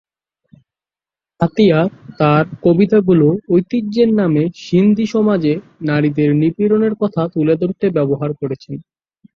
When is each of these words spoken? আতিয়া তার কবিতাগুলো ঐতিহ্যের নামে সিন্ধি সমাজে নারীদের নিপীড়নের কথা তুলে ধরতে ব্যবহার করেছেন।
আতিয়া 1.39 1.79
তার 2.19 2.43
কবিতাগুলো 2.63 3.25
ঐতিহ্যের 3.49 4.09
নামে 4.19 4.43
সিন্ধি 4.61 5.05
সমাজে 5.13 5.53
নারীদের 5.87 6.29
নিপীড়নের 6.41 6.93
কথা 7.01 7.21
তুলে 7.33 7.53
ধরতে 7.61 7.85
ব্যবহার 7.97 8.31
করেছেন। 8.41 8.75